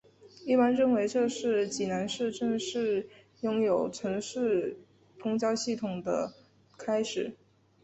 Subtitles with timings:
[0.47, 3.07] 一般认为这是济南市正式
[3.41, 4.75] 拥有城市
[5.21, 6.33] 公交系统的
[6.75, 7.37] 开始。